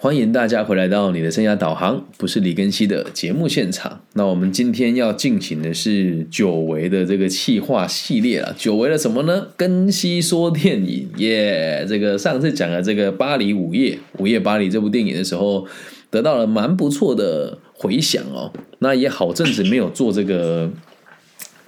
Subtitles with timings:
[0.00, 4.00] 欢迎大家回来到你的生涯导航，不是李根熙的节目现场。
[4.12, 8.54] 那我们今天要进行的是久违的这个企划系列了。
[8.56, 9.48] 久违了什么呢？
[9.56, 11.84] 根熙说电影耶！
[11.88, 13.90] 这个上次讲了这个《巴黎午夜》
[14.22, 15.66] 《午夜巴黎》这部电影的时候，
[16.10, 18.52] 得到了蛮不错的回响哦。
[18.78, 20.70] 那也好阵子没有做这个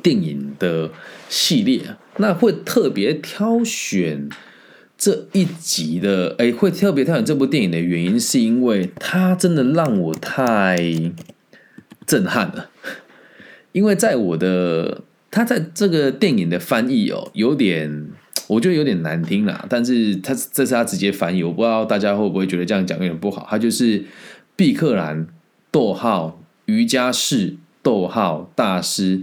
[0.04, 0.88] 电影的
[1.28, 1.80] 系列，
[2.18, 4.28] 那会特别挑选。
[5.00, 10.76] 这一集的哎，会特别挑选这部电影的原因，是因为它真的让我太
[12.06, 12.68] 震撼了。
[13.72, 15.00] 因为在我的，
[15.30, 18.10] 他在这个电影的翻译哦，有点
[18.46, 19.64] 我觉得有点难听啦。
[19.70, 23.46] 但是他这是他直接翻译，我不知道大家会不会觉得这样讲有点不好。
[23.48, 24.04] 他就是
[24.54, 25.26] 毕克兰
[25.70, 29.22] 逗号瑜伽士逗号大师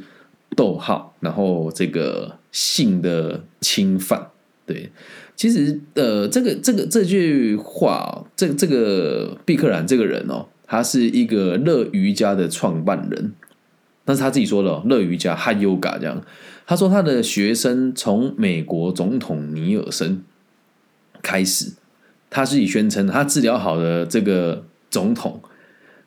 [0.55, 4.30] 逗号，然后这个性的侵犯，
[4.66, 4.90] 对。
[5.38, 13.34] 其实，呃，这个这个这句话，这这个毕克兰这个人哦，他是一个乐瑜伽的创办人，
[14.05, 16.24] 那是他自己说的，哦乐瑜伽 （High Yoga） 这样。
[16.66, 20.24] 他说他的学生从美国总统尼尔森
[21.21, 21.74] 开始，
[22.32, 25.40] 他自己宣称他治疗好的这个总统，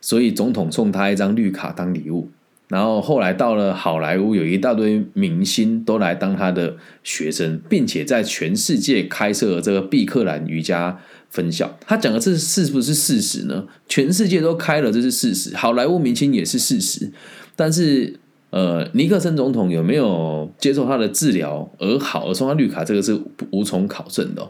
[0.00, 2.30] 所以总统送他一张绿卡当礼物。
[2.70, 10.96] 然后后来到了好莱坞，有一大堆明星都来当他的学生，并且在全世界开设了这个毕克兰瑜伽
[11.30, 11.76] 分校。
[11.84, 13.66] 他讲的这是不是事实呢？
[13.88, 15.56] 全世界都开了，这是事实。
[15.56, 17.10] 好莱坞明星也是事实。
[17.56, 18.14] 但是，
[18.50, 24.48] 呃，尼克森总统有没有接受他的治疗而好而送他绿卡，这个是无从考证的。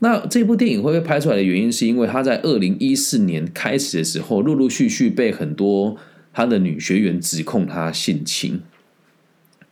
[0.00, 5.96] 那这部电影会被拍出来的原因，是因为他在二零一四年开始的时候，陆陆续续被很多。
[6.32, 8.60] 他的女学员指控他性侵，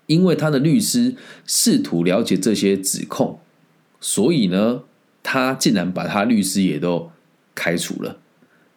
[0.06, 1.14] 因为他的律师
[1.46, 3.38] 试图了解这些指控，
[4.00, 4.82] 所以呢，
[5.22, 7.12] 他竟然把他律师也都
[7.54, 8.18] 开除了，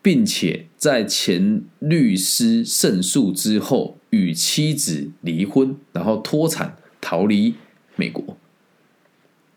[0.02, 7.56] 并且在前律师胜诉之后，与妻子离婚，然后脱产逃离
[7.96, 8.38] 美国。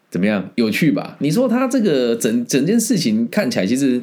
[0.08, 0.50] 怎么样？
[0.54, 1.18] 有趣吧？
[1.20, 4.02] 你说他这个整整件事情看起来其实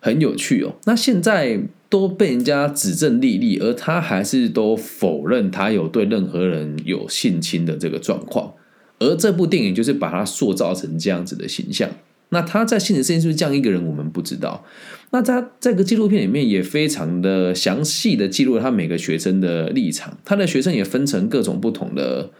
[0.00, 0.74] 很有趣哦。
[0.84, 1.60] 那现在。
[1.92, 8.54] 都被人家指证立立，而他还是都否认他有对任何人有性侵的这个状况，
[8.98, 11.90] 而这部电影就是把他塑造成这样子的形象。
[12.30, 14.64] 那他在现实世界是不是这样一个人，我们不知道。
[15.10, 22.30] 那在这个纪录片里面也非常的详细的记录了他每个学生的立场，他的学生也分成各种不同的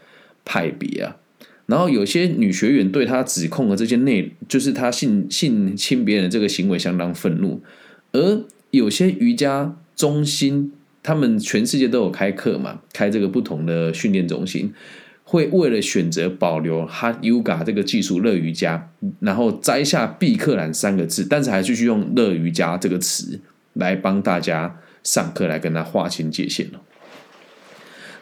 [0.43, 1.17] 派别啊。
[1.67, 7.61] 然后有些女学员对他指控的这些内，就是他性性侵别人这个行为相当愤怒，
[8.13, 8.43] 而。
[8.73, 10.71] 有些瑜伽中心，
[11.03, 14.73] 他们全世界都有开课嘛，开这个不同的训练中心，
[15.23, 18.89] 会为了选择保留 Hot Yoga 这个技术乐瑜伽，
[19.19, 23.39] 然后摘下毕克兰三个字，但是还继续用乐瑜伽这个词
[23.73, 26.67] 来帮大家上课，来跟他划清界限。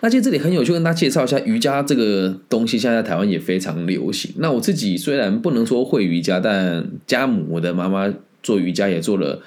[0.01, 4.33] 那其实这里很有趣，跟大家介绍一下瑜伽这个东西，现在台湾也非常流行。
[4.39, 8.13] 那我自己虽然不能说会瑜伽，但家母我的妈妈
[8.43, 9.41] 做瑜伽也做了。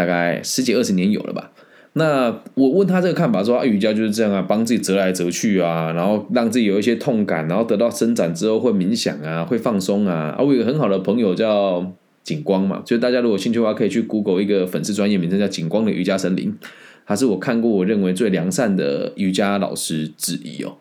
[0.00, 1.52] 大概十几二十年有了吧。
[1.92, 10.34] 那我问他这个看法，说啊瑜伽就是这样啊，帮自己折来折去啊，然后让自己有一些痛感，然后得到伸展之后会冥想啊，会放松啊。
[10.38, 11.84] 啊，我有个很好的朋友叫
[12.24, 16.56] 景光嘛，就大家如果兴趣的话，可以去 Google 一个粉丝专业名称叫景光的瑜伽森林，
[17.04, 20.78] 他是我看过我认为最良善的瑜伽老师之一哦。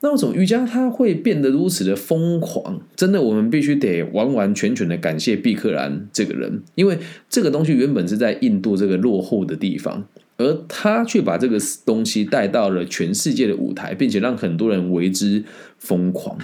[0.00, 6.96] 那为什么瑜伽它会变得如此的疯狂，真的，我们必须得完完全全的感谢毕克兰这个人，因为
[7.28, 15.42] 这个东西原本是在印度这个落后的地方，而他却把这个东西带到了全世界的舞台，并且让很多人为之
[15.78, 16.38] 疯狂。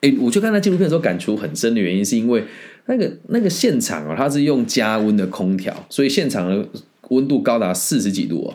[0.00, 2.44] 哎，我就看他纪录片的时候感触很深的原因，是因为
[2.86, 6.66] 那个那个现场啊，它是用加温的空调，所以现场的
[7.10, 8.54] 温度高达四十几度哦。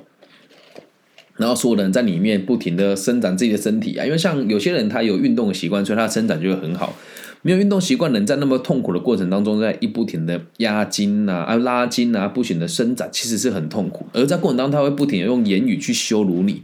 [1.37, 6.95] 然后所有人在里面不停的伸展自己的身体啊，因为像有些人他有运动的习惯，所以他伸展就会很好。
[7.41, 14.05] 没有运动习惯人在那么痛苦的过程当中，在一不停的压筋啊、啊拉筋啊、不停的伸展，其实是很痛苦。
[14.13, 16.61] 而在过程当中，他会不停的用言语去羞辱你。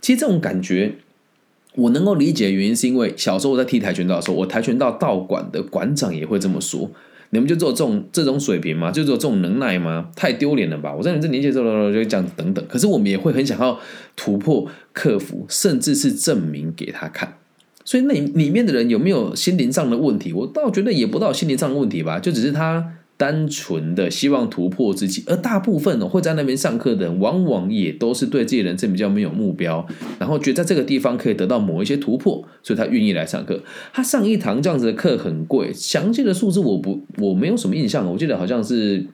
[0.00, 0.94] 其实这种感觉，
[1.74, 6.90] 我能够理解的原因，是因为小时候我在踢跆拳道的时候，我跆拳道道馆的馆长也会这么说。
[7.34, 8.90] 你们就做这种这种水平吗？
[8.90, 10.10] 就做这种能耐吗？
[10.14, 10.94] 太丢脸了吧！
[10.94, 12.62] 我在你这年纪的时候就这样等等。
[12.68, 13.80] 可是我们也会很想要
[14.14, 17.38] 突破、克服，甚至是证明给他看。
[17.84, 20.32] 所以那里面的人有没有心灵上的问题？
[20.32, 22.92] 我倒觉得也不到心灵上的问题吧，就只是他。
[23.22, 29.86] 单纯的希望突破自己，而大部分呢会在那边上课的人，往往也都是对自己人生比较没有目标，
[30.18, 33.60] 然后觉得在这个地方可以得到某一些突破，所以他愿意来上课。
[33.92, 39.06] 他上一堂这样子的课很贵，详细的数字我不我没有什么印象，我记得好像是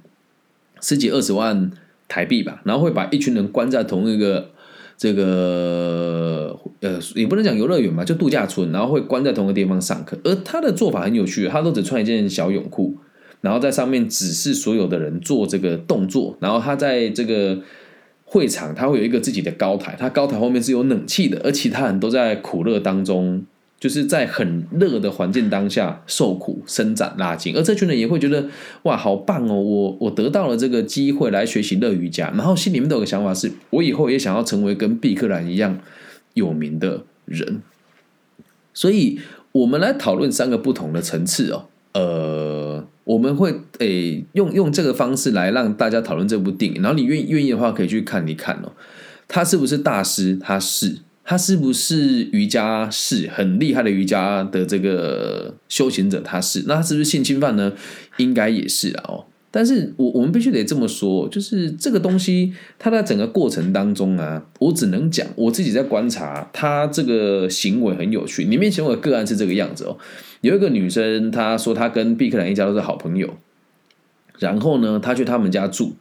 [0.81, 1.71] 十几二十万
[2.09, 4.53] 台币吧，然后会把一群人关在同一个
[4.97, 10.19] 这个呃，也不能讲游乐园吧，就度假村，然后会关在同一个地方上课。
[10.25, 12.97] 而他的做法很有趣，他都只穿一件小泳裤，
[13.41, 17.59] 然后在上面指示所有的人做这个动作，然后他在这个
[18.25, 23.45] 会场，他会有一个自己的高台，他高台后面是有冷气的，而其他人都在苦乐当中。
[23.81, 28.45] 就是在很热的环境当下受苦、伸展、拉筋，而这群人也会觉得
[28.83, 29.55] 哇，好棒哦！
[29.55, 35.79] 我我得到了这个机会来学习乐瑜伽，然后心里面都有个想法，是我以后也想要成为跟毕克兰一样
[36.35, 37.63] 有名的人。
[38.75, 39.21] 所以，
[39.53, 41.67] 我们来讨论三个不同的层次哦。
[41.93, 42.58] 呃，
[43.09, 48.73] 我们会诶用用这个方式来让大家讨论这部电影，然后你愿愿意的话，可以去看一看哦。
[49.27, 50.37] 他是不是大师？
[50.37, 50.99] 他是。
[51.25, 56.23] 他是不是瑜伽是很厉害的瑜伽的这个修行者？
[56.23, 57.73] 他是那他是不是性侵犯呢？
[58.17, 59.25] 应该也是啊哦。
[59.59, 68.45] 但是我我们必须得这么说，就是这个东西，它在整个过程当中啊，我只能讲我自己在观察他这个行为很有趣。
[68.45, 69.99] 里面前有个案是这个样子哦，
[70.43, 73.35] 有一个女生她说她跟毕克兰一家都是好朋友，
[74.39, 75.97] 然后呢，她去他们家住，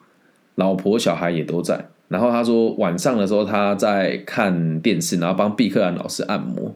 [0.54, 1.88] 老婆小孩也都在。
[2.10, 6.76] 然后她说晚上的时候她在看电视，然后帮毕克兰老师按摩。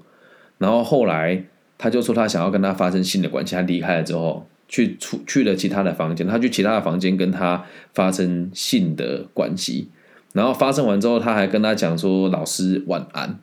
[0.57, 1.45] 然后后来
[1.77, 3.53] 他就说他想要跟他发生性的关系。
[3.53, 7.61] 他离开了之后，去出去了其他的房间，他去其他的房间跟他
[7.93, 9.89] 发生性的关系。
[10.31, 13.37] 然后发生完之后，他还跟他讲说：“老师晚安。”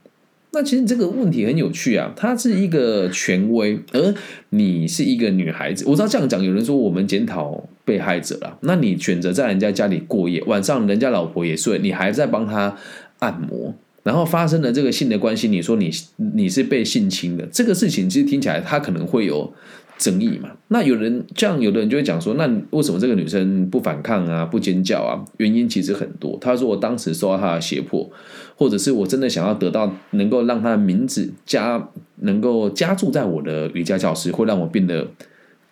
[0.55, 4.15] 那其实这个问题很有趣啊，他是一个权威，而
[4.49, 5.85] 你是一个女孩子。
[5.87, 8.57] 我知道这样讲，有人说我们检讨被害者了。
[8.63, 12.75] 那你选择在人家家里过夜，晚上人家老婆也睡，你还在帮他
[13.19, 15.91] 按摩，然后发生了这个性的关系，你说你
[16.35, 19.53] 你是被性侵的，这个事情其实听起来他可能会有。
[19.99, 20.49] 争议嘛？
[20.69, 25.25] 那有人这样，有的人就会讲说，那为什么这个女生不反抗啊，不尖叫啊？
[25.39, 26.39] 原因其实很多。
[26.41, 28.09] 他说我当时受到他的胁迫，
[28.57, 31.89] 或者是我真的想要得到能够让他的名字加
[32.21, 35.09] 能够加注在我的瑜伽教室，会让我变得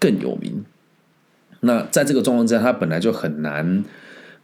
[0.00, 0.64] 更有名。
[1.60, 3.84] 那在这个状况之下，他本来就很难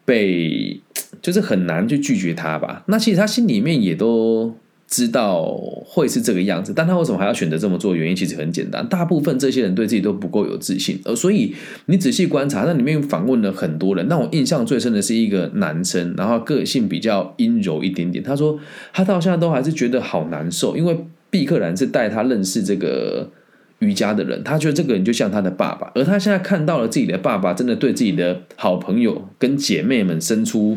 [0.05, 0.81] 被，
[1.21, 2.85] 就是很难去拒绝他吧？
[2.87, 4.57] 那其实他心里面也都。
[4.93, 5.43] 知道
[5.87, 7.97] 会是这个样子，但他为什么还要选择这么做？
[7.97, 11.55] 原因其实很简单，大部分这些人对自己都不够有自信，而所以
[11.87, 18.23] 你仔细观察，那里面访问了很多人，让我印象最深的是一个男生，然后个性比较阴柔一点点。
[18.23, 18.61] 他说
[18.93, 20.95] 他到现在都还是觉得好难受，因为
[21.31, 23.31] 毕克兰是带他认识这个
[23.79, 30.77] 瑜伽的人，他觉得这个人就像他的爸爸，而他现在看到了自己的爸爸真的对自己的好朋友跟姐妹们伸出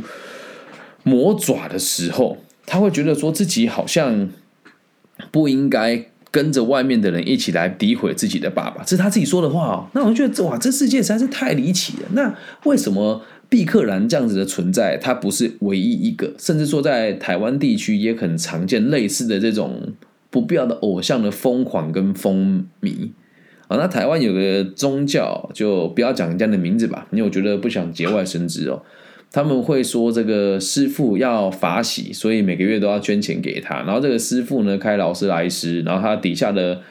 [1.03, 2.37] 魔爪的时候。
[2.65, 4.29] 他会觉得说自己好像
[5.31, 9.87] 不应该跟着外面的人一起来诋毁自己的爸爸，这是他自己说的话哦。
[9.93, 12.09] 那我就觉得哇，这世界实在是太离奇了。
[12.11, 12.35] 那
[12.65, 16.33] 为什么毕克兰这样子的存在，他不是唯一一个？
[16.37, 19.93] 甚至说在台湾地区也很常见类似的这种
[20.29, 23.11] 不必要的偶像的疯狂跟风靡
[23.67, 23.77] 啊。
[23.77, 28.81] 那台湾有个宗教，就不要讲人家的名字吧，因为我觉得不想节外生枝哦。
[29.31, 33.83] 他们会说这个师傅要法喜，所以每个月都要捐钱给他。
[33.83, 36.81] 然后这个师傅呢开劳斯莱斯，然后他底下的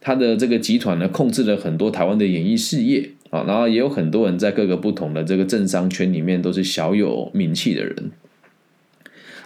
[0.00, 8.10] 他的这个集团呢控制了很多台湾的演艺事业啊，然后也有很多人在各个不同的这个政商圈里面都是小有名气的人。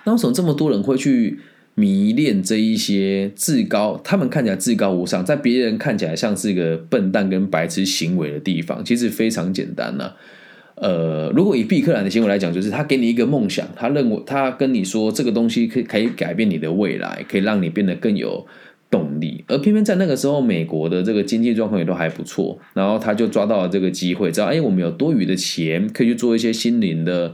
[0.05, 1.41] 那为什么这么多人会去
[1.75, 4.01] 迷恋这一些至高？
[4.05, 10.13] 他们看起来至高无上，在别人看起来像是一个笨蛋跟白痴行为的地方，其实非常简单呢。
[10.77, 18.45] 呃，如果以毕克兰的行为来讲，就是他给你一个梦想，他认为他跟你说这个东西可以可以改变你的未来，可以让你变得更有
[18.91, 19.45] 动力。
[19.47, 27.33] 而偏偏在那个时候，美国的这个经济状况也都还不错，然后他就抓到了这个机会，知道哎，我们有多余的钱，可以去做一些心灵的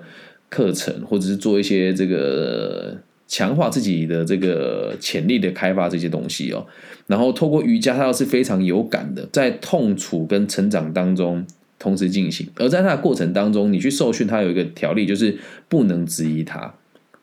[0.50, 6.66] 课程，或者是做一些这个强化自己的这个潜力的开发这些东西哦。
[7.06, 11.46] 然后透过瑜伽，他是非常有感的，在痛楚跟成长当中。
[11.80, 16.74] 同时进行，而在它的过程当中，你去受训，它有一个条例，就是不能质疑它。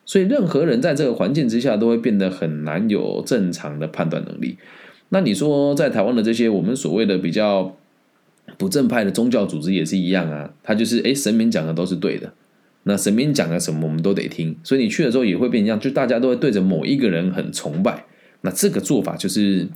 [0.03, 4.57] 所以，任何人在这个环境之下，都会变得很难有正常的判断能力。
[5.09, 7.77] 那你说，在台湾的这些我们所谓的比较
[8.57, 12.33] 不正派的宗教组织也是一样啊，他就是诶，神明讲的都是对的，
[12.83, 14.57] 那神明讲的什么我们都得听。
[14.63, 18.05] 所以你去的时候也会变一样，就大家都会对着某一个人很崇拜。
[18.41, 19.67] 那这个做法就是。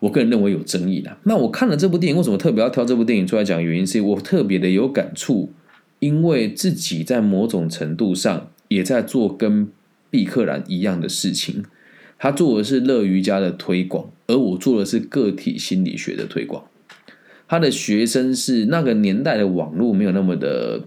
[0.00, 1.16] 我个人认为有争议的。
[1.24, 3.62] 那我看了这部电影，为什么特别要挑这部电影出来讲？
[3.62, 5.52] 原因是我特别的有感触，
[6.00, 9.68] 因为自己在某种程度上也在做跟
[10.10, 11.64] 毕克兰一样的事情。
[12.18, 16.64] 他做的是乐瑜伽的推广，而我做的是个体心理学的推广。
[17.48, 20.84] 他的学生是那个年代的网络没有那么的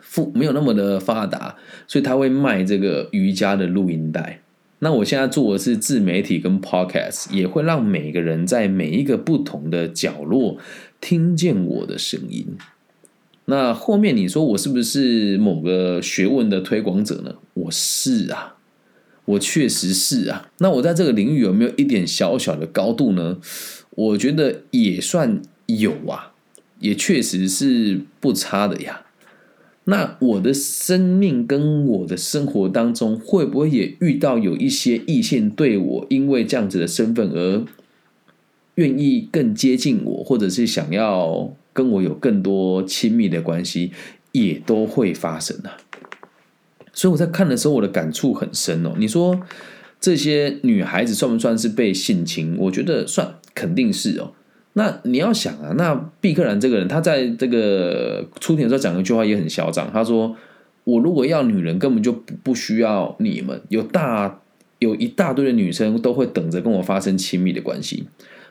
[0.00, 4.41] 富没有那么的发达，所以他会卖这个瑜伽的录音带。
[4.84, 10.58] 那我现在做的是自媒体跟 podcast，也会让每个人在每一个不同的角落
[11.00, 12.44] 听见我的声音。
[13.44, 17.36] 那后面你说我是不是某个学问的推广者呢？
[17.54, 18.56] 我是啊，
[19.24, 20.50] 我确实是啊。
[20.58, 23.38] 那我在这个领域有没有一点小小的高度呢？
[23.90, 26.32] 我觉得也算有啊，
[26.80, 29.02] 也确实是不差的呀。
[29.84, 37.64] 那我的生命跟我的生活当中，会不会也遇到有一些异性对我，因为这样子的身份而
[38.76, 43.90] 愿意更接近我，或者是想要跟我有更多亲密的关系，
[44.30, 45.76] 也都会发生啊。
[46.92, 48.94] 所以我在看的时候，我的感触很深哦。
[48.98, 49.40] 你说
[50.00, 52.56] 这些女孩子算不算是被性侵？
[52.56, 54.32] 我觉得算，肯定是哦。
[54.74, 60.34] 那你要想啊，那毕克兰这个人，他在这个出庭的时候讲一句话也很嚣张，他说
[60.84, 64.40] ：“我如果要女人，根本就不不需要你们，有大
[64.78, 68.06] 有一大堆的女生都会等着跟我发生亲密的关系。”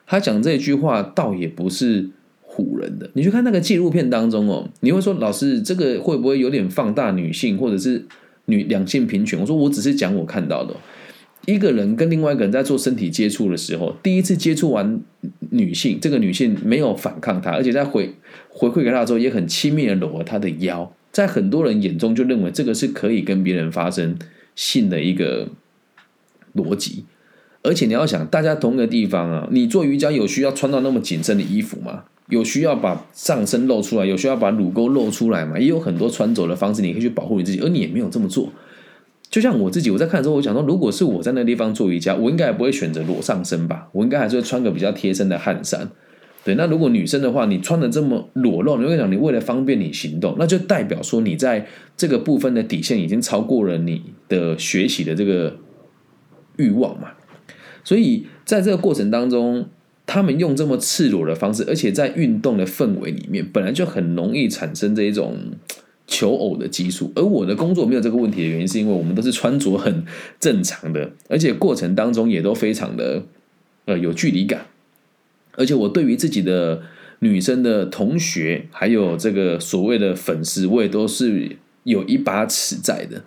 [0.06, 2.10] 他讲这句话倒也不是
[2.48, 3.10] 唬人的。
[3.14, 8.06] 你去看那个纪录片当中哦，你会说老师这个会不会有点放大女性或者是
[8.46, 9.40] 女两性平权？
[9.40, 10.76] 我说我只是讲我看到的。
[11.46, 15.02] 一个人跟另外一个人在做身体接触的时候，第一次接触完
[15.50, 18.14] 女性，这个女性没有反抗他，而且在回
[18.50, 24.18] 回馈给他的时候，也很亲密的搂了他的腰，在很多人眼中就认为这个是可以跟别人发生
[24.56, 25.48] 性的一个
[26.56, 27.06] 逻辑。
[27.64, 32.04] 而且你要想，大家同一个地方啊，你做瑜伽有需要穿到那么紧身的衣服吗？
[32.30, 35.60] 有需要把上身露出来，有需要把乳沟露出来吗？
[35.60, 38.50] 也有很多穿着的方式，你可以去保护你自己，而你也没有这么做。
[39.32, 43.88] 就像我自己，我在看的时候，我想说，如果是我在那地方做瑜伽，我应该也不会选择裸上身吧？
[43.94, 45.90] 我应该还是会穿个比较贴身的汗衫。
[46.44, 55.56] 对，那如果女生的话，你穿的这么裸露，你会讲你为了方便你行动，那就代表说你在这个部分的底线已经超过了你的学习的这个
[56.58, 57.12] 欲望嘛？
[57.86, 59.68] 所以在这个过程当中，
[60.06, 65.38] 他们用这么赤裸的方式，而且在运动的氛围里面，本来就很容易产生这一种。
[66.08, 70.04] 求偶的基数，而我的工作没有这个问题的原因，是因为我们都是穿着很
[70.40, 73.24] 正常的，而且过程当中也都非常的
[73.86, 74.66] 呃有距离感，
[75.54, 76.82] 而且我对于自己的
[77.20, 83.24] 女生的同学，还有这个所谓的粉丝，我也都是有一把尺在的。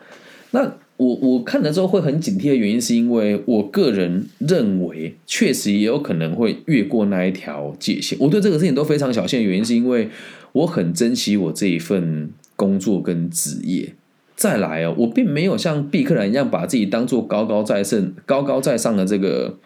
[0.50, 8.18] 那我我看了之后会很警惕的原因，是因为我个人认为，确实也有可能会越过那一条界限。
[8.20, 10.10] 我对这个事情都非常小心的原因，是因为
[10.52, 12.30] 我很珍惜我这一份。
[12.56, 13.94] 工作跟职业，
[14.36, 19.58] 再来哦，我并没有像毕克兰一样把自己当做高高在上、高高在上的这个，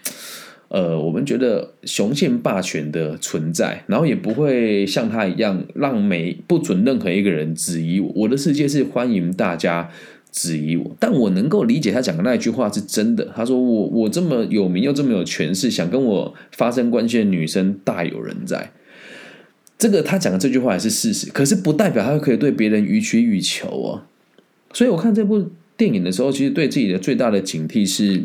[0.69, 8.11] 呃，我们觉得雄性霸权的存在，然后也不会像他一样让每不准任何一个人质疑我。
[8.15, 9.91] 我的世界是欢迎大家
[10.31, 13.27] 质疑我，但我能够理解他讲的那一句话是真的。
[13.35, 18.71] 他说我我这么有名又这么有权势，想跟我发生关系的女生大有人在。
[19.79, 24.03] 这个他讲的这句话也是事实，可是不代表他可以对别人予取予求哦。
[24.73, 28.21] 所以我看这部电影的时候，其实对自己的最大的警惕是：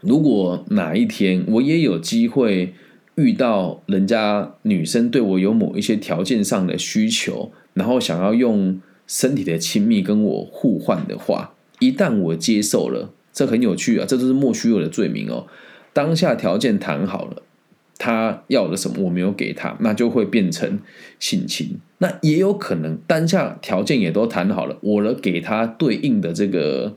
[0.00, 2.74] 如果哪一天我也有机会
[3.14, 15.46] 遇到人家女生对我有某一些条件上的需求，然后想要用身体的亲密跟我互换的话，一旦我接受了，这很有趣啊，这都是莫须有的罪名哦。
[15.92, 17.42] 当下条件谈好了。
[17.98, 20.78] 他要的什么我没有给他，那就会变成
[21.18, 21.78] 性侵。
[21.98, 26.96] 那也有可能当下条件也都谈好了，我了给他对应的这个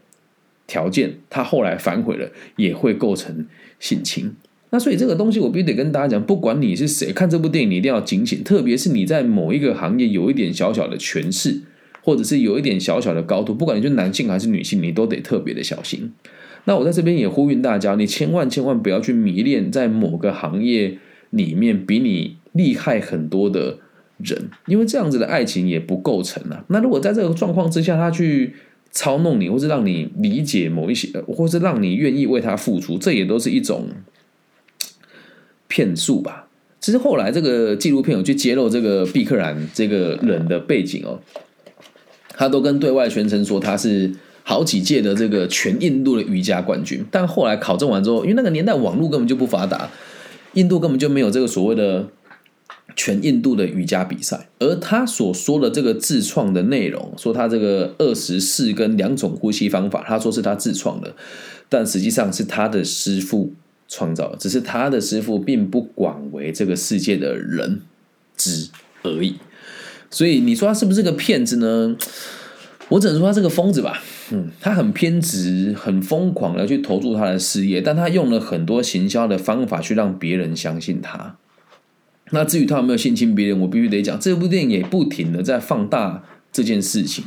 [0.68, 3.48] 条件，他后来反悔了，也会构成
[3.80, 4.36] 性侵。
[4.70, 11.62] 那所以这个东西我必须得跟大家讲，不管你是谁，看这部电影你一定要警醒，特别是你在某一个行业有一点小小的权势，
[12.04, 16.14] 或者是有一点小小的高度，不管你是男性还是女性，你都得特别的小心。
[16.66, 21.00] 那我在这边也呼吁大家，你千万千万不要去迷恋在某个行业
[21.32, 23.80] 里面比你厉害很多的
[24.20, 26.64] 人，因为这样子的爱情也不构成啊。
[26.68, 28.54] 那如果在这个状况之下，他去
[28.92, 33.88] 操弄你，或是让你理解某一些，或是让你愿意为他付出，这也都是一种
[35.68, 36.48] 骗术吧。
[36.80, 41.20] 其实后来这个纪录片有去揭露这个毕克然这个人的背景哦，
[42.30, 44.12] 他都跟对外宣称说他是。
[44.52, 49.90] 好几届的这个全印度的瑜伽冠军，但后来考证完之后，因为那个年代网络根本就不发达，
[50.56, 52.10] 印度根本就没有这个所谓的
[52.98, 54.50] 全印度的瑜伽比赛。
[54.60, 61.16] 而他所说的这个自创的内容，说他这个二十四跟两种呼吸方法，他说是他自创的，
[61.70, 63.54] 但实际上是他的师傅
[63.88, 67.80] 创造的，只是他的师傅并不广为这个世界的人
[68.36, 68.68] 知
[69.04, 69.36] 而已。
[70.10, 71.96] 所以你说他是不是个骗子呢？
[72.92, 74.02] 我只能说他是个疯子吧。
[74.32, 81.38] 嗯，他很偏执，很疯狂的去投注他的事业，但他用了很多行销的方法去让别人相信他。
[82.32, 87.26] 那至于他有没有性侵别人，我必须得讲，这部电影也不停的在放大这件事情。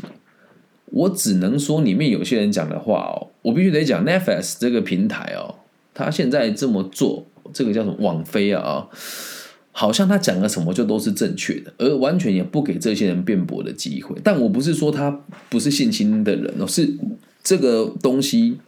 [0.87, 5.57] 我只能说里面有些人讲的话哦，我必须得讲 Netflix 这个平台哦，
[5.93, 8.87] 他现在这么做，这个叫什么网飞啊，
[9.77, 14.17] 好像他讲了什么就都是正确的，而完全也不给这些人辩驳的机会。
[14.25, 15.11] 但我不是说他
[15.51, 16.89] 不是性侵的人哦，是
[17.43, 18.59] 这个东西。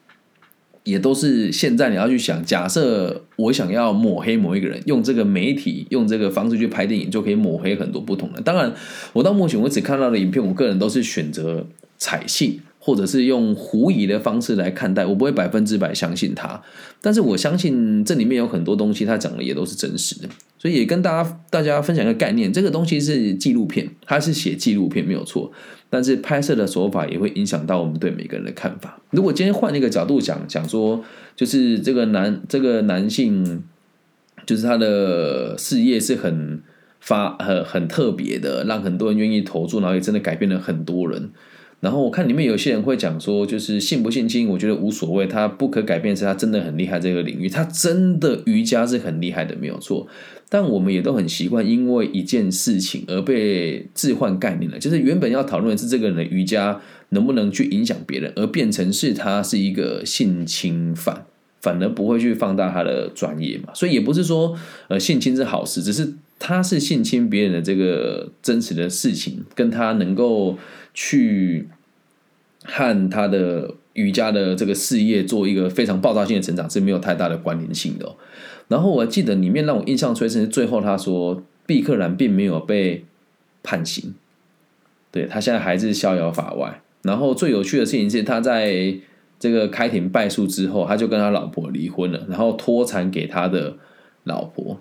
[0.85, 8.41] 也都是现在你要去想，假设我想要抹黑某一个人，用这个媒体用这个方式去拍电影，就可以抹黑很多不同的。
[8.41, 8.73] 当然，
[9.13, 11.67] 我到目前为止看到的影片，我个人都是选择
[11.99, 12.61] 采信。
[12.87, 16.63] 或者是用狐疑的方式来看待，我不会百分之百相信他，
[17.01, 25.51] 但是我相信这里面有很多东西，他讲的也都是真实的，所以也跟大家大家分享一个概念，这个东西是纪录片，它是写纪录片没有错，
[25.91, 29.03] 但是拍摄的手法也会影响到我们对每个人的看法。
[29.11, 31.03] 如果今天换一个角度讲，讲说
[31.35, 33.65] 就是这个男这个男性，
[34.47, 36.63] 就是他的事业是很
[37.01, 41.31] 发很很特别的，让很多人愿意投注，然后也真的改变了很多人。
[41.81, 45.27] 然后我看里面有些人会讲说，就是信不信亲，我觉得无所谓。
[45.27, 50.07] 他不可改变是他真的很厉害这个领域，他真的瑜伽是很厉害的，没有错。
[50.49, 54.79] 但我们也都很习惯，因为一件事情而被置换概念了。
[54.79, 56.81] 就是原本要讨论的是这个人的瑜伽
[57.11, 61.27] 能不能去影响别人，而变成是他是一个性侵犯，
[61.61, 63.75] 反而不会去放大他的专业嘛。
[63.75, 64.57] 所以也不是说
[64.89, 70.59] 呃性侵是好事，只是他是性侵别人的这个真实的事情，跟他能够。
[70.99, 71.69] 去
[72.65, 78.17] 和他的瑜伽的这个事业做一个非常爆炸性的成长是没有太大的关联性的。
[78.69, 83.05] 然后我记得里面让我印象最深最后他说毕克兰并没有被
[83.63, 84.15] 判刑，
[85.11, 86.81] 对他现在还是逍遥法外。
[87.03, 88.97] 然后最有趣的事情是他在
[89.39, 93.77] 这个开庭败诉之后，他就跟他老婆离婚了，然后脱产给他的
[94.25, 94.81] 老婆，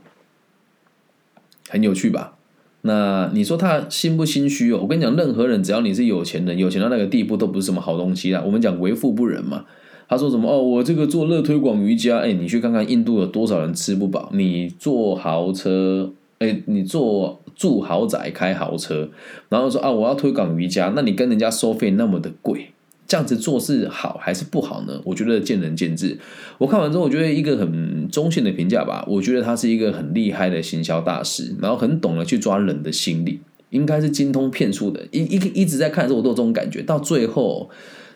[1.69, 2.38] 很有趣吧？
[2.82, 4.80] 那你说他心不心虚哦？
[4.84, 8.43] 我跟你讲，任何人只要你是有钱人，有钱到那个地步，都不是什么好东西啦。
[8.45, 9.65] 我们讲为富不仁嘛。
[10.08, 10.47] 他说什么？
[10.47, 14.30] 哦，我这个做乐推广瑜伽，哎，你去看看印度有多少人吃不饱？
[14.34, 19.10] 你坐豪车，哎，你坐住豪宅，开豪车，
[19.49, 22.67] 然后说啊，我要推广瑜伽，那你跟人家收费那么的贵。
[23.07, 24.99] 这样子做是好还是不好呢？
[25.05, 26.17] 我觉得见仁见智。
[26.57, 29.05] 我看完之后，我觉得一个很中性的评价吧。
[29.07, 33.39] 我觉得他是一个很厉害的行销大师，然后很懂得去抓人的心理，
[33.69, 35.01] 应该是精通骗术的。
[35.11, 36.81] 一一一直在看的时候，我都有这种感觉。
[36.81, 37.69] 到最后，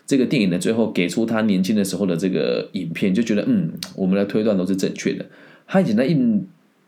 [0.06, 5.24] 这个电影的最后给出他年轻的时候的这个影片，就觉得嗯，我们的推断都是正确的。
[5.68, 6.44] 他以前在印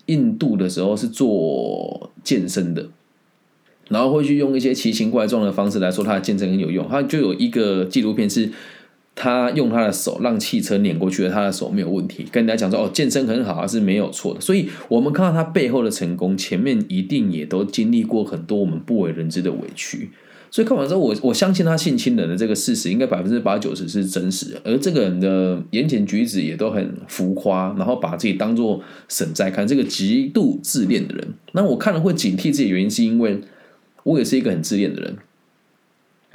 [0.07, 2.89] 印度的时候是做健身的。
[3.93, 8.51] 然后会去用一些奇形怪状的方式来说他的健身很有用，他就有一个纪录片是，
[9.15, 20.09] 他用他的手让汽车碾过去了，他的手没有问题，跟人家讲说哦健身很好啊是没有错的，所以我们看到他背后的成功，前面一定也都经历过很多我们不为人知的委屈，
[20.51, 33.39] 所以看完之后我我相信他性侵人的这个事实应该百分之八九十是真实的，而这个人的言简举止也都很浮夸，然后把自己当做神在看，这个极度自恋的人，那我看了会警惕自己原因是因为。
[34.05, 35.17] 我也是一个很自恋的人，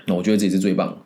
[0.06, 1.04] 那我觉得自己是最棒，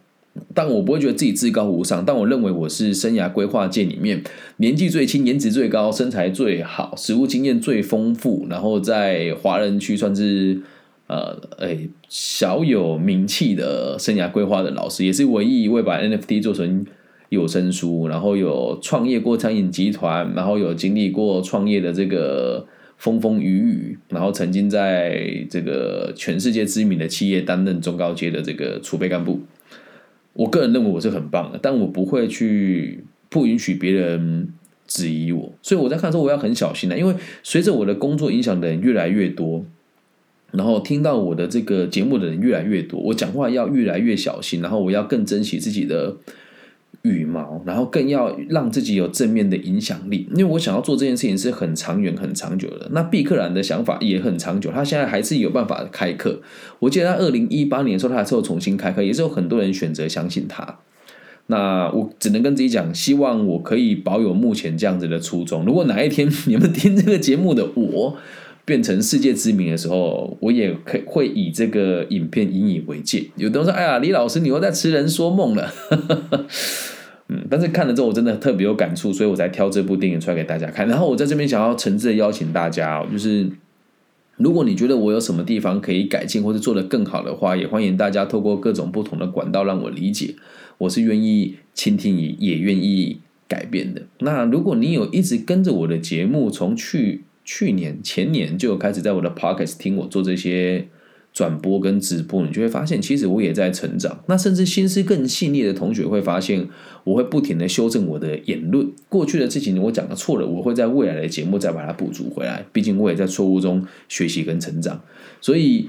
[0.54, 2.06] 但我不会觉得自己至高无上。
[2.06, 4.24] 但我认为我是生涯规划界里面
[4.58, 10.62] 年纪最轻、颜值最高、身材最好、实务经验最丰富，然后在华人区算是
[11.08, 16.86] 呃诶小有名气的生涯规划的老师，也是唯一一位把 NFT 做成
[17.30, 22.67] 有声书，然后有创业过餐饮集团，然后有经历过创业的这个。
[23.02, 29.40] 风风雨雨，然后曾经在这个全世界知名的企业担任中高阶的这个储备干部。
[30.34, 34.50] 我个人认为我是很棒的，但我不会去不允许别人
[34.86, 35.52] 质疑我。
[35.64, 39.66] 所以我在看的时候，我要很小心的，因为随着我的工作影响的人越来越多，
[40.52, 46.18] 然后听到我的这个节目的人越来越多，我讲话要越来越小心，然后我要更珍惜自己的。
[47.04, 52.88] 羽毛，然后更要让自己有正面的影响力，因为我想要做这件事情是很长远、很长久的。
[52.92, 56.42] 那毕克兰的想法也很长久，他现在还是有办法开课。
[56.80, 60.80] 我记得他二零一八年的时候，他还是有重新开课，也是有很多人选择相信他。
[61.48, 65.66] 那我只能跟自己讲，希望我可以保有目前这样子的初衷。
[65.66, 68.18] 如果哪一天你们听这个节目的我。
[68.63, 73.26] 变成世界知名的时候，我也可会以这个影片引以为戒。
[73.36, 75.74] 有的人说：“哎呀，李老师，你又在痴人说梦了。
[77.34, 80.88] ”嗯，但是看了之后，我真的特别有感触，所以我才挑这部电影出来给大家看。
[80.88, 83.50] 然后我在这边想要诚挚的邀请大家，就是
[84.36, 90.36] 如果你觉得我有什么地方可以改进或者做得更好的话，也欢迎大家透过各种不同的管道让我理解。
[90.78, 94.02] 我是愿意倾听，也愿意改变的。
[94.19, 100.88] 那如果你有一直跟着我的节目，从去去年前年就开始在我的 podcast 听我做这些。
[101.34, 104.21] 转播跟直播，你就会发现，其实我也在成长。
[104.27, 106.67] 那甚至心思更细腻的同学会发现，
[107.06, 108.91] 我会不停的修正我的言论。
[109.08, 112.65] 过去的事情我讲的错了，我会在未来的节目再把它补足回来。
[112.73, 115.01] 毕竟我也在错误中学习跟成长，
[115.39, 115.88] 所以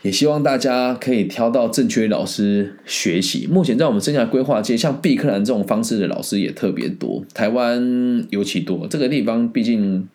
[0.00, 3.46] 也希望大家可以挑到正确老师学习。
[3.46, 8.88] 目前在我们生涯规划界，像毕克兰这种方式的老师也特别多，台湾尤其多。
[8.88, 10.08] 这个地方毕竟。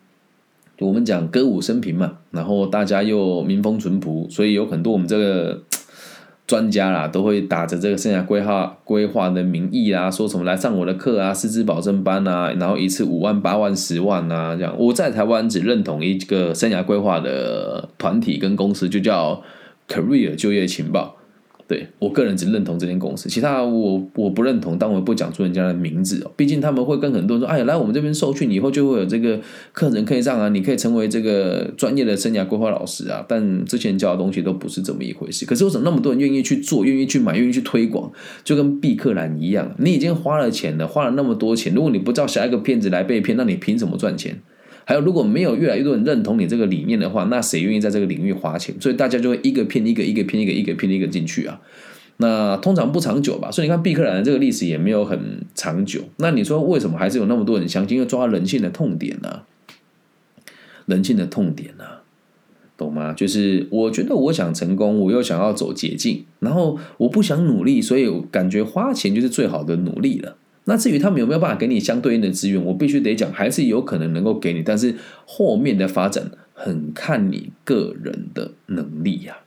[0.80, 5.60] 我们讲歌舞升平嘛，然后大家又民风淳朴，所以有很多我们这个
[6.46, 14.74] 专家啦，都会打着这个生涯规划规划的名义啊，说什么来上我的课啊，师资保证班啊，然后一次五万、八万、十万啊，这样。
[14.78, 19.42] 我在台湾只认同一个生涯规划的团体跟公司，就叫
[19.88, 21.17] Career 就业情报。
[21.68, 26.32] 对我个人只认同这间公司，其他我我不认同，但我不讲出人家的名字哦。
[26.34, 29.38] 毕竟他们会跟很多人说：“哎，来我们这边受训以后就会有这个
[29.72, 35.44] 课程可以上啊，你可以成为这个专业的生涯规划老师啊。”但之前教的东西都不是这么一回事。
[35.44, 38.10] 可是为什么那么多人愿意去做、愿意去买、愿意去推广？
[38.42, 44.40] 就跟毕克兰一样，你已经花了钱了，花了那么多钱，如果你不知道下一个骗子来被骗，那你凭什么赚钱？
[44.88, 48.74] 还有，如果没有越来越多人认同你这个理念的话，那谁愿意在这个领域花钱？
[48.80, 51.60] 所以大家就会一个骗一个，一个骗一个，一个骗一个进去啊。
[52.16, 53.50] 那通常不长久吧。
[53.50, 56.00] 所以你看，毕克兰这个历史也没有很长久。
[56.16, 57.98] 那你说为什么还是有那么多人相信？
[57.98, 59.42] 因为抓人性的痛点呢？
[60.86, 61.84] 人性的痛点呢？
[62.78, 63.12] 懂吗？
[63.12, 70.37] 就是我觉得我想成功，我又想要走捷径，然后我不想努力，所以感觉花钱就是最好的努力了。
[70.68, 79.38] 那至于他们有没有办法给你相对应的资源，我必须得讲，还是有可能能够给你，但是后面的发展很看你个人的能力呀，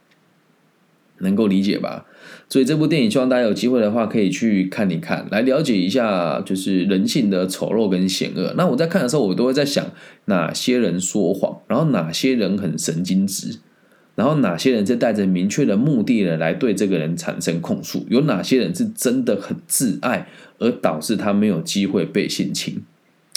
[1.19, 2.07] 能够理解吧？
[2.49, 8.53] 所以这部电影，希望大家有机会的话可以去看一看，来了解一下就是人性的丑陋跟险恶。
[8.57, 9.85] 那我在看的时候，我都会在想
[10.25, 13.59] 哪些人说谎，然后哪些人很神经质。
[14.21, 18.05] 然后哪些人是带着明确的目的的来对这个人产生控诉？
[18.07, 20.27] 有哪些人是真的很自爱，
[20.59, 22.83] 而导致他没有机会被性侵？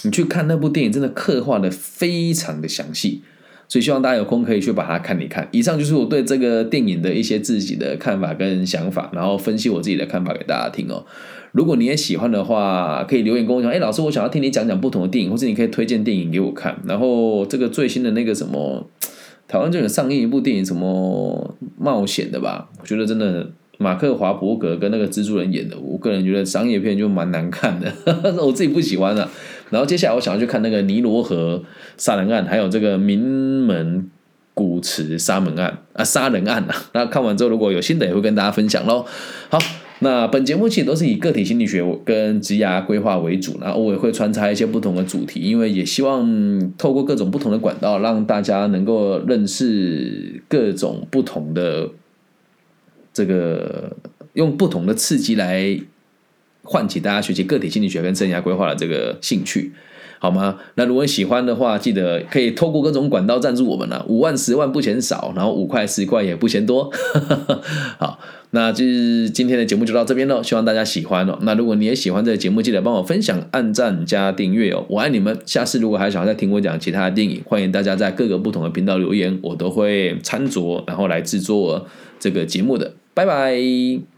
[0.03, 3.23] 你去看那部电影，真的刻画的非常的详细，
[3.67, 5.49] 所以希望大家有空可以去把它看一看。
[5.51, 11.03] 以上就是我对这个电影的一些自己的看法跟想法，然后分析我自己的看法给大家听哦。
[11.53, 13.71] 如果你也喜欢的话，可以留言跟我讲。
[13.71, 16.79] 哎，老师，我想要听你讲讲不同的电影，或者你可以推荐电影给我看。
[16.85, 18.87] 然后这个最新的那个什么。
[19.55, 22.67] 台湾就有上映一部电影，什么冒险的吧？
[22.77, 27.89] 我觉得真的，马克华伯格跟那个蜘蛛人演的，我个人觉得商业片就蛮难看的，
[28.43, 29.25] 我自己不喜欢的。
[29.69, 31.63] 然后接下来我想要去看那个尼罗河
[31.95, 34.09] 杀人案，还有这个名门
[34.53, 36.75] 古池杀门案啊，杀人案啊。
[36.91, 39.05] 那看完之后，如果有新的，也会跟大家分享喽。
[39.47, 39.57] 好。
[39.99, 51.89] 那本节目其实都是以个体心理学跟职涯规划为主，那偶尔会穿插一些不同的主题，因为也希望透过各种不同的管道，让大家能够认识各种不同的
[53.13, 53.95] 这个，
[54.33, 55.79] 用不同的刺激来
[56.63, 59.71] 唤起大家学习个体心理学跟生涯规划的这个兴趣。
[60.25, 60.55] 好吗？
[60.73, 66.91] 那如果喜欢的话，记得可以透过各种管道赞助我们了，五万、十万不嫌少，然后五块、十块也不嫌多。
[67.99, 71.37] 好，那就是今天的节目就到这边喽，希望大家喜欢哦。
[71.43, 74.83] 那如果你也喜欢这个节目，记得帮我分享、按赞加订阅哦。
[74.89, 75.37] 我爱你们！
[75.45, 81.85] 下次如果还想再听我讲其他的电影，欢迎大家在各个不同的频道留言，我都会参酌然后来制作
[82.19, 82.93] 这个节目的。
[83.13, 84.14] 拜拜。